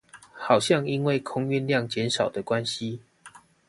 [0.33, 2.97] 好像因為空運量減少的關係